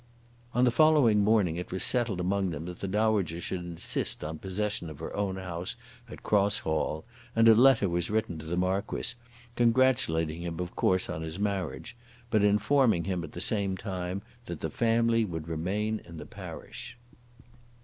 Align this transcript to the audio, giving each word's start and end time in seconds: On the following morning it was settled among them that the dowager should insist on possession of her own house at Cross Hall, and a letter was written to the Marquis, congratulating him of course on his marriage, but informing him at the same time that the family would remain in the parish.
On 0.55 0.63
the 0.65 0.71
following 0.71 1.23
morning 1.23 1.57
it 1.57 1.71
was 1.71 1.83
settled 1.83 2.19
among 2.19 2.49
them 2.49 2.65
that 2.65 2.79
the 2.79 2.87
dowager 2.87 3.39
should 3.39 3.59
insist 3.59 4.23
on 4.23 4.39
possession 4.39 4.89
of 4.89 4.97
her 4.97 5.15
own 5.15 5.35
house 5.35 5.75
at 6.09 6.23
Cross 6.23 6.57
Hall, 6.65 7.05
and 7.35 7.47
a 7.47 7.53
letter 7.53 7.87
was 7.87 8.09
written 8.09 8.39
to 8.39 8.47
the 8.47 8.57
Marquis, 8.57 9.13
congratulating 9.55 10.41
him 10.41 10.59
of 10.59 10.75
course 10.75 11.07
on 11.07 11.21
his 11.21 11.37
marriage, 11.37 11.95
but 12.31 12.43
informing 12.43 13.03
him 13.03 13.23
at 13.23 13.33
the 13.33 13.39
same 13.41 13.77
time 13.77 14.23
that 14.47 14.61
the 14.61 14.71
family 14.71 15.23
would 15.23 15.47
remain 15.47 16.01
in 16.03 16.17
the 16.17 16.25
parish. 16.25 16.97